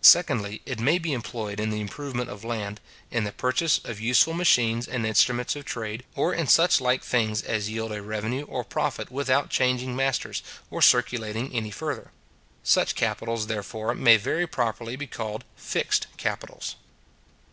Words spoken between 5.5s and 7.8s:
of trade, or in such like things as